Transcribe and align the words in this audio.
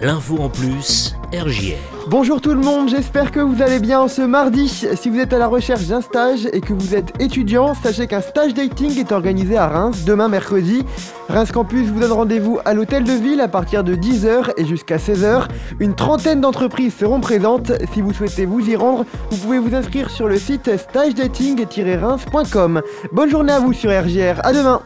L'info 0.00 0.38
en 0.38 0.48
plus, 0.48 1.16
RJR. 1.32 1.74
Bonjour 2.06 2.40
tout 2.40 2.54
le 2.54 2.60
monde, 2.60 2.88
j'espère 2.88 3.32
que 3.32 3.40
vous 3.40 3.60
allez 3.60 3.80
bien 3.80 4.06
ce 4.06 4.22
mardi. 4.22 4.68
Si 4.68 5.10
vous 5.10 5.18
êtes 5.18 5.32
à 5.32 5.38
la 5.38 5.48
recherche 5.48 5.86
d'un 5.86 6.00
stage 6.00 6.48
et 6.52 6.60
que 6.60 6.72
vous 6.72 6.94
êtes 6.94 7.20
étudiant, 7.20 7.74
sachez 7.74 8.06
qu'un 8.06 8.20
stage 8.20 8.54
dating 8.54 8.96
est 8.96 9.10
organisé 9.10 9.56
à 9.56 9.66
Reims 9.66 10.04
demain 10.04 10.28
mercredi. 10.28 10.84
Reims 11.28 11.50
Campus 11.50 11.88
vous 11.88 11.98
donne 11.98 12.12
rendez-vous 12.12 12.60
à 12.64 12.74
l'hôtel 12.74 13.02
de 13.02 13.10
ville 13.12 13.40
à 13.40 13.48
partir 13.48 13.82
de 13.82 13.96
10h 13.96 14.52
et 14.56 14.64
jusqu'à 14.64 14.98
16h. 14.98 15.48
Une 15.80 15.96
trentaine 15.96 16.40
d'entreprises 16.40 16.94
seront 16.94 17.20
présentes. 17.20 17.72
Si 17.92 18.00
vous 18.00 18.12
souhaitez 18.12 18.46
vous 18.46 18.70
y 18.70 18.76
rendre, 18.76 19.04
vous 19.32 19.38
pouvez 19.38 19.58
vous 19.58 19.74
inscrire 19.74 20.10
sur 20.10 20.28
le 20.28 20.38
site 20.38 20.78
stagedating-reims.com. 20.78 22.82
Bonne 23.10 23.30
journée 23.30 23.52
à 23.52 23.58
vous 23.58 23.72
sur 23.72 23.90
RJR, 23.90 24.38
à 24.44 24.52
demain 24.52 24.80